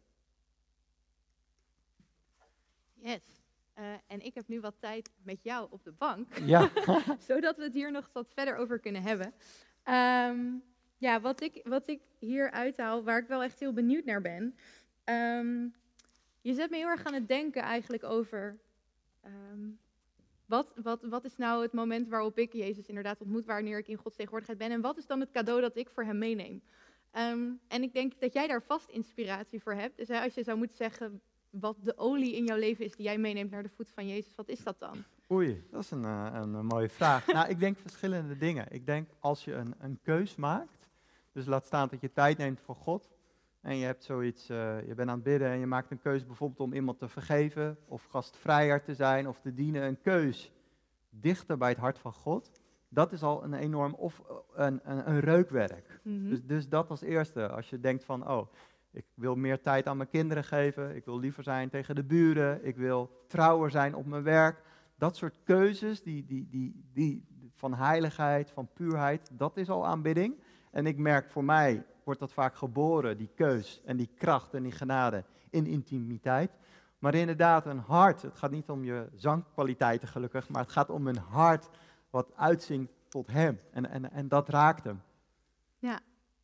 [2.95, 3.21] Yes.
[3.73, 6.71] Eh, en ik heb nu wat tijd met jou op de bank, Ja.
[7.29, 9.35] zodat we het hier nog wat verder over kunnen hebben.
[9.83, 10.45] Ehm,
[10.97, 14.57] ja, wat ik, wat ik hier uithaal, waar ik wel echt heel benieuwd naar ben.
[15.05, 15.69] ehm,
[16.47, 18.59] je zet me heel erg aan het denken eigenlijk over.
[19.21, 19.69] ehm,
[20.47, 23.97] wat, wat, wat is nou het moment waarop ik Jezus inderdaad ontmoet, wanneer ik in
[23.97, 24.71] Gods tegenwoordigheid ben?
[24.71, 26.63] En wat is dan het cadeau dat ik voor hem meeneem?
[27.11, 29.97] Ehm, en ik denk dat jij daar vast inspiratie voor hebt.
[29.97, 33.19] Dus als je zou moeten zeggen wat de olie in jouw leven is die jij
[33.19, 35.05] meeneemt naar de voet van Jezus, wat is dat dan?
[35.31, 37.27] Oei, dat is een, eh, een, eh, mooie vraag.
[37.37, 38.67] nou, ik denk verschillende dingen.
[38.71, 40.91] Ik denk als je een, een keus maakt,
[41.33, 43.11] dus laat staan dat je tijd neemt voor God,
[43.66, 46.26] en je hebt zoiets, eh, je bent aan het bidden en je maakt een keus
[46.26, 50.52] bijvoorbeeld om iemand te vergeven, of gastvrijer te zijn, of te dienen, een keus
[51.11, 52.50] dichter bij het hart van God,
[52.88, 56.00] dat is al een enorm, of eh, een, een, een reukwerk.
[56.02, 56.29] Mhm.
[56.29, 57.48] Dus, dus dat als eerste.
[57.48, 58.52] Als je denkt van, oh,
[58.90, 62.64] ik wil meer tijd aan mijn kinderen geven, ik wil liever zijn tegen de buren,
[62.64, 64.62] ik wil trouwer zijn op mijn werk.
[64.98, 67.24] Dat soort keuzes die, die, die, die,
[67.55, 70.35] van heiligheid, van puurheid, dat is al aanbidding.
[70.70, 74.62] En ik merk voor mij wordt dat vaak geboren, die keus en die kracht en
[74.62, 76.51] die genade in intimiteit.
[76.99, 81.07] Maar inderdaad, een hart, het gaat niet om je zangkwaliteiten gelukkig, maar het gaat om
[81.07, 81.69] een hart
[82.11, 83.61] wat uitzingt tot hem.
[83.71, 85.03] En, en, en dat raakt hem.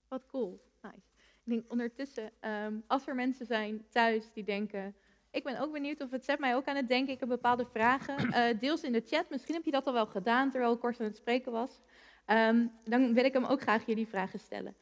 [0.09, 0.63] Wat cool.
[0.83, 0.97] Nice.
[1.45, 4.95] Ik denk ondertussen, ehm, als er mensen zijn thuis die denken.
[5.31, 7.13] Ik ben ook benieuwd of het zet mij ook aan het denken.
[7.13, 8.17] Ik heb bepaalde vragen.
[8.33, 9.31] Eh, deels in de chat.
[9.31, 11.81] Misschien heb je dat al wel gedaan terwijl ik kort aan het spreken was.
[12.25, 14.75] Ehm, dan wil ik hem ook graag jullie vragen stellen.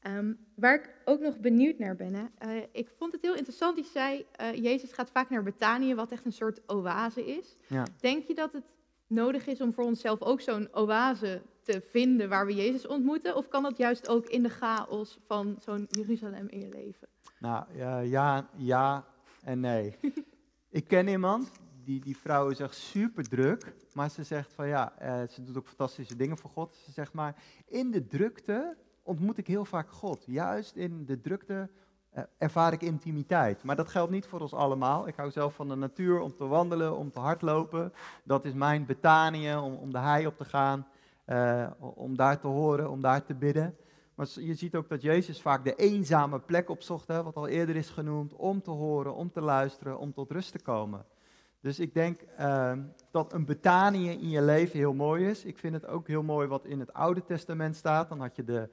[0.00, 2.14] Ehm, waar ik ook nog benieuwd naar ben.
[2.14, 2.24] Hè.
[2.38, 3.76] eh, ik vond het heel interessant.
[3.76, 7.56] Die zei: eh, Jezus gaat vaak naar Betanië, wat echt een soort oase is.
[7.66, 7.86] Ja.
[8.00, 8.64] Denk je dat het
[9.06, 13.36] nodig is om voor onszelf ook zo'n oase te vinden waar we Jezus ontmoeten?
[13.36, 17.08] Of kan dat juist ook in de chaos van zo'n Jeruzalem in je leven?
[17.38, 19.06] Nou, ja, ja, ja
[19.44, 19.96] en nee.
[20.70, 21.50] ik ken iemand,
[21.84, 25.56] die, die vrouw is echt super druk, maar ze zegt van ja, eh, ze doet
[25.56, 26.76] ook fantastische dingen voor God.
[26.76, 28.76] Ze zegt maar, in de drukte
[29.08, 30.24] ontmoet ik heel vaak God.
[30.26, 31.68] Juist in de drukte
[32.10, 33.62] eh, ervaar ik intimiteit.
[33.62, 35.08] Maar dat geldt niet voor ons allemaal.
[35.08, 37.92] Ik hou zelf van de natuur, om te wandelen, om te hardlopen.
[38.24, 40.86] Dat is mijn Betanië, om, om de hei op te gaan,
[41.24, 43.76] eh, om daar te horen, om daar te bidden.
[44.14, 47.76] Maar je ziet ook dat Jezus vaak de eenzame plek opzocht, hè, wat al eerder
[47.76, 51.04] is genoemd, om te horen, om te luisteren, om tot rust te komen.
[51.60, 55.44] Dus ik denk ehm, dat een Betanië in je leven heel mooi is.
[55.44, 58.08] Ik vind het ook heel mooi wat in het Oude Testament staat.
[58.08, 58.68] Dan had je de,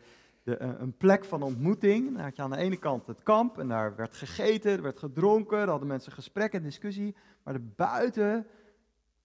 [0.45, 2.13] de, eh, een plek van ontmoeting.
[2.13, 4.99] Dan had je aan de ene kant het kamp en daar werd gegeten, er werd
[4.99, 7.15] gedronken, er hadden mensen gesprek en discussie.
[7.43, 8.47] Maar buiten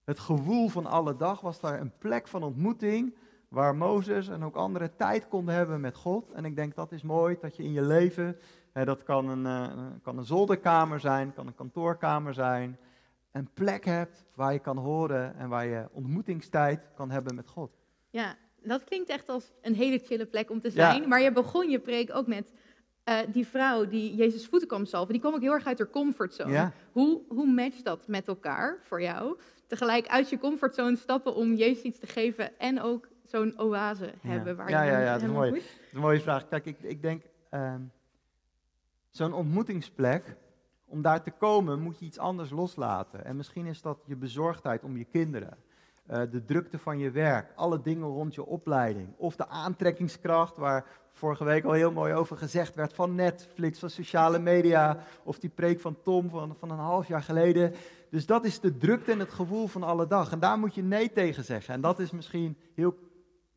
[0.03, 3.15] het gewoel van alle dag was daar een plek van ontmoeting
[3.47, 6.31] waar Mozes en ook anderen tijd konden hebben met God.
[6.31, 8.37] En ik denk dat is mooi dat je in je leven,
[8.71, 12.77] hè, dat kan een, eh, kan een zolderkamer zijn, kan een kantoorkamer zijn,
[13.31, 17.71] een plek hebt waar je kan horen en waar je ontmoetingstijd kan hebben met God.
[18.09, 20.73] Ja, dat klinkt echt als een hele chille plek om te Ja.
[20.91, 21.07] zijn.
[21.07, 22.53] Maar je begon je preek ook met
[23.03, 25.11] eh, die vrouw die Jezus voeten kwam salven.
[25.11, 26.51] Die kwam ook heel erg uit haar comfortzone.
[26.51, 29.37] Ja, Hoe, hoe matcht dat met elkaar voor jou?
[29.67, 34.29] Tegelijk uit je comfortzone stappen om Jezus iets te geven en ook zo'n oase Ja.
[34.29, 35.49] hebben waar Ja, je ja, ja, dat is mooi.
[35.49, 36.47] dat is een mooie vraag.
[36.47, 37.81] Kijk, ik, ik denk, ehm,
[39.09, 40.35] zo'n ontmoetingsplek,
[40.85, 43.25] om daar te komen moet je iets anders loslaten.
[43.25, 45.57] En misschien is dat je bezorgdheid om je kinderen.
[46.05, 49.13] Eh, de drukte van je werk, alle dingen rond je opleiding.
[49.17, 53.89] Of de aantrekkingskracht, waar vorige week al heel mooi over gezegd werd, van Netflix, van
[53.89, 54.97] sociale media.
[55.23, 57.73] Of die preek van Tom van, van een half jaar geleden.
[58.09, 60.31] Dus dat is de drukte en het gevoel van alle dag.
[60.31, 61.73] En daar moet je nee tegen zeggen.
[61.73, 62.95] En dat is misschien heel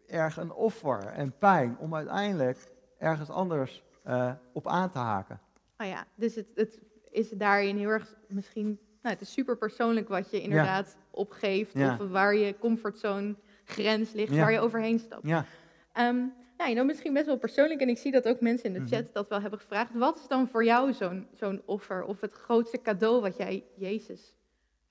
[0.07, 5.41] erg een offer en pijn om uiteindelijk ergens anders eh, op aan te haken.
[5.79, 6.81] Oh ja, dus het, het
[7.11, 8.67] is daarin heel erg misschien...
[9.03, 11.73] Nou, het is super persoonlijk wat je inderdaad opgeeft.
[11.73, 11.97] Ja.
[12.01, 14.41] Of waar je comfortzone grens ligt, Ja.
[14.41, 15.27] waar je overheen stapt.
[15.27, 15.45] Ja,
[15.93, 16.17] Ehm
[16.57, 18.89] nou, know, misschien best wel persoonlijk, en ik zie dat ook mensen in de Mhm.
[18.89, 19.95] chat dat wel hebben gevraagd.
[19.95, 24.35] Wat is dan voor jou zo'n zo'n offer of het grootste cadeau wat jij Jezus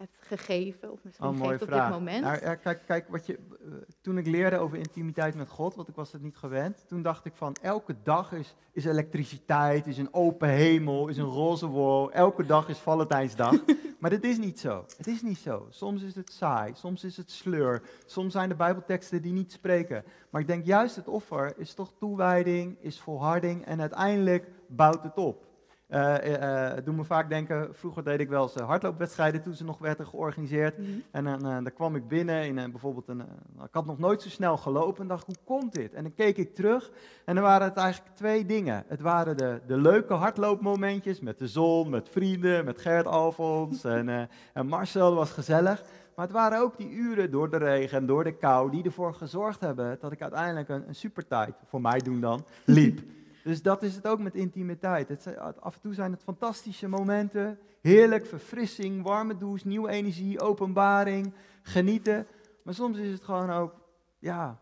[0.03, 0.91] hebt gegeven?
[0.91, 1.89] Of misschien Oh, geeft op vraag.
[1.89, 2.23] dit moment?
[2.23, 5.87] Nou, ja, kijk, kijk wat je, eh, toen ik leerde over intimiteit met God, want
[5.87, 9.97] ik was het niet gewend, toen dacht ik van elke dag is, is elektriciteit, is
[9.97, 13.53] een open hemel, is een roze wol, elke dag is Valentijnsdag.
[13.99, 14.85] maar dat is niet zo.
[14.97, 15.67] Het is niet zo.
[15.69, 20.03] Soms is het saai, soms is het sleur, soms zijn de Bijbelteksten die niet spreken.
[20.29, 25.17] Maar ik denk juist het offer is toch toewijding, is volharding en uiteindelijk bouwt het
[25.17, 25.51] op.
[25.93, 29.77] Uh, uh, doe me vaak denken, vroeger deed ik wel eens hardloopwedstrijden toen ze nog
[29.77, 30.77] werden georganiseerd.
[30.77, 30.89] Mhm.
[31.11, 33.21] En dan, dan kwam ik binnen in bijvoorbeeld een,
[33.63, 35.93] ik had nog nooit zo snel gelopen en dacht, hoe komt dit?
[35.93, 36.91] En dan keek ik terug
[37.25, 38.83] en dan waren het eigenlijk twee dingen.
[38.87, 44.29] Het waren de, de leuke hardloopmomentjes met de zon, met vrienden, met Gert Alfons en,
[44.53, 45.83] en Marcel, was gezellig.
[46.15, 49.13] Maar het waren ook die uren door de regen en door de kou die ervoor
[49.13, 52.99] gezorgd hebben dat ik uiteindelijk een, een supertijd, voor mij doen dan, liep.
[53.43, 55.09] Dus dat is het ook met intimiteit.
[55.09, 61.33] Het, af en toe zijn het fantastische momenten, heerlijk, verfrissing, warme douche, nieuwe energie, openbaring,
[61.61, 62.27] genieten.
[62.63, 63.73] Maar soms is het gewoon ook,
[64.19, 64.59] ja,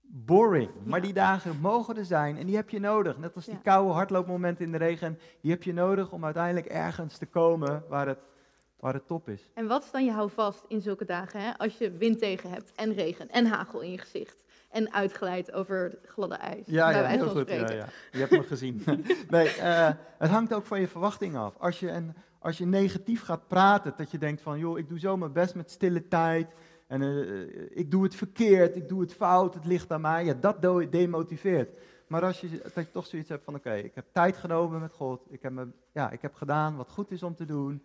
[0.00, 0.70] boring.
[0.84, 3.18] Maar die dagen mogen er zijn en die heb je nodig.
[3.18, 7.18] Net als die koude hardloopmomenten in de regen, die heb je nodig om uiteindelijk ergens
[7.18, 8.18] te komen waar het
[8.82, 9.50] waar het top is.
[9.54, 11.58] En wat is dan je houvast in zulke dagen, hè?
[11.58, 14.36] als je wind tegen hebt en regen en hagel in je gezicht
[14.72, 16.66] en uitgeleid over gladde ijs?
[16.66, 17.48] Ja, ja heel goed.
[17.48, 17.88] Ja, ja.
[18.12, 18.82] Je hebt me gezien.
[19.28, 21.54] nee, uh, het hangt ook van je verwachting af.
[21.58, 24.98] Als je, een, als je negatief gaat praten, dat je denkt van, joh, ik doe
[24.98, 26.54] zo mijn best met stille tijd
[26.86, 30.34] en uh, ik doe het verkeerd, ik doe het fout, het ligt aan mij, ja,
[30.34, 31.70] dat demotiveert.
[32.06, 34.92] Maar als je, dat je toch zoiets hebt van, oké, ik heb tijd genomen met
[34.92, 37.82] God, ik heb, me, ja, ik heb gedaan wat goed is om te doen,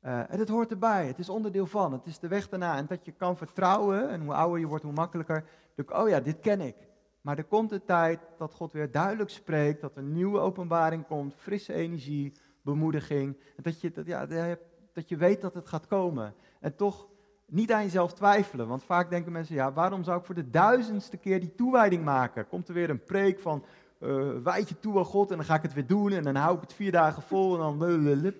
[0.00, 2.76] en het hoort erbij, het is onderdeel van, het is de weg daarna.
[2.76, 5.44] En dat je kan vertrouwen, en hoe ouder je wordt, hoe makkelijker.
[5.74, 6.76] ik, oh ja, dit ken ik.
[7.20, 11.34] Maar er komt een tijd dat God weer duidelijk spreekt, dat er nieuwe openbaring komt,
[11.34, 12.32] frisse energie,
[12.62, 13.36] bemoediging.
[13.56, 14.26] En dat je, dat, ja,
[14.92, 16.34] dat je weet dat het gaat komen.
[16.60, 17.08] En toch
[17.46, 21.16] niet aan jezelf twijfelen, want vaak denken mensen, ja, waarom zou ik voor de duizendste
[21.16, 22.48] keer die toewijding maken?
[22.48, 23.64] Komt er weer een preek van,
[23.98, 26.34] uh, wijd je toe aan God en dan ga ik het weer doen en dan
[26.34, 28.18] hou ik het vier dagen vol en dan...
[28.18, 28.32] Ja,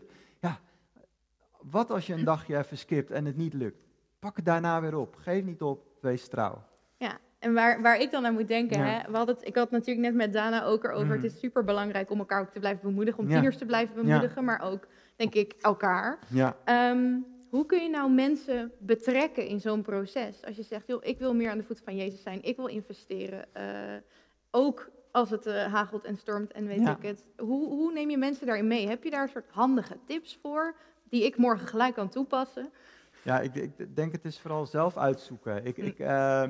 [1.62, 3.88] wat als je een dagje even skipt en het niet lukt?
[4.18, 5.16] Pak het daarna weer op.
[5.16, 6.62] Geef niet op, wees trouw.
[6.96, 9.70] Ja, en waar, waar ik dan aan moet denken, hè, we hadden het, ik had
[9.70, 11.16] natuurlijk net met Dana ook erover.
[11.16, 11.22] Mm.
[11.22, 14.44] Het is super belangrijk om elkaar ook te blijven bemoedigen, om tieners te blijven bemoedigen,
[14.44, 16.18] maar ook, denk ik, elkaar.
[16.28, 16.56] Ja.
[16.64, 17.16] Ehm,
[17.50, 20.44] hoe kun je nou mensen betrekken in zo'n proces?
[20.44, 22.66] Als je zegt, joh, ik wil meer aan de voet van Jezus zijn, ik wil
[22.66, 23.44] investeren.
[23.56, 23.62] Uh,
[24.50, 27.26] ook als het uh, hagelt en stormt en weet ik het.
[27.36, 28.88] Hoe, hoe neem je mensen daarin mee?
[28.88, 30.74] Heb je daar een soort handige tips voor?
[31.10, 32.70] Die ik morgen gelijk kan toepassen?
[33.22, 35.64] Ja, ik, ik denk het is vooral zelf uitzoeken.
[35.64, 36.42] Ik, ik, uh,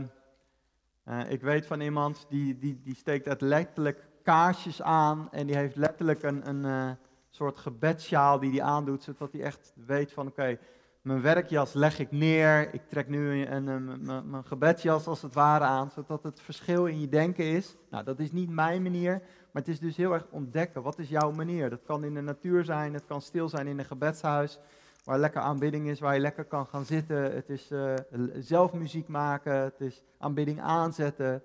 [1.09, 5.57] uh, ik weet van iemand die, die, die steekt het letterlijk kaarsjes aan en die
[5.57, 6.91] heeft letterlijk een, een uh,
[7.31, 10.59] soort gebedsjaal die hij aandoet, zodat hij echt weet van oké, okay,
[11.03, 15.35] mijn werkjas leg ik neer, ik trek nu een, een, een, mijn gebedsjas als het
[15.35, 17.77] ware aan, zodat het verschil in je denken is.
[17.91, 21.09] Nou, dat is niet mijn manier, maar het is dus heel erg ontdekken, wat is
[21.09, 21.71] jouw manier?
[21.71, 24.61] Dat kan in de natuur zijn, het kan stil zijn in een gebedshuis,
[25.05, 27.35] waar lekker aanbidding is, waar je lekker kan gaan zitten.
[27.35, 27.95] Het is uh,
[28.35, 31.43] zelf muziek maken, het is aanbidding aanzetten.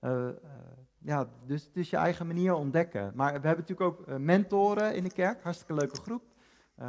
[0.00, 0.30] Uh, uh,
[0.98, 3.12] ja, dus het is je eigen manier ontdekken.
[3.14, 6.22] Maar we hebben natuurlijk ook mentoren in de kerk, hartstikke leuke groep.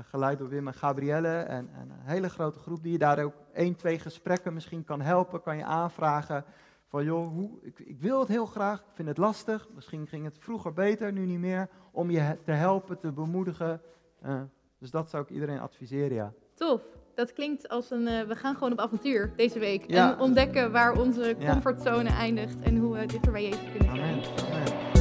[0.01, 1.37] Geleid door Wim en Gabrielle.
[1.37, 5.01] En, en, een hele grote groep die je daar ook één, twee gesprekken misschien kan
[5.01, 6.45] helpen, kan je aanvragen.
[6.89, 9.67] Van joh, hoe, ik, ik, wil het heel graag, ik vind het lastig.
[9.75, 11.69] Misschien ging het vroeger beter, nu niet meer.
[11.91, 13.81] Om je te helpen, te bemoedigen.
[14.25, 14.41] Uh,
[14.77, 16.33] dus dat zou ik iedereen adviseren, ja.
[16.53, 16.81] Tof.
[17.15, 19.83] Dat klinkt als een, uh, we gaan gewoon op avontuur deze week.
[19.87, 20.13] Ja.
[20.13, 22.17] En ontdekken waar onze comfortzone ja.
[22.17, 24.13] eindigt en hoe we dichter bij Jezus kunnen zijn.
[24.13, 24.23] Amen.
[24.45, 24.98] Amen.